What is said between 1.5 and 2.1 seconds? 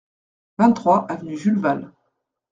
Valles